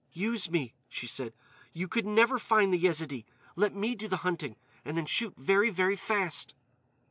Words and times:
"Use 0.13 0.49
me," 0.49 0.73
she 0.89 1.05
said. 1.05 1.31
"You 1.73 1.87
could 1.87 2.07
never 2.07 2.39
find 2.39 2.73
the 2.73 2.79
Yezidee. 2.79 3.23
Let 3.55 3.75
me 3.75 3.93
do 3.93 4.07
the 4.07 4.23
hunting; 4.25 4.55
and 4.83 4.97
then 4.97 5.05
shoot 5.05 5.35
very, 5.37 5.69
very 5.69 5.95
fast." 5.95 6.55